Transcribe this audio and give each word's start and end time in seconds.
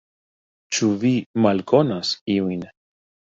Ĉu 0.77 0.89
vi 1.03 1.11
malkonas 1.47 2.15
iujn? 2.39 2.67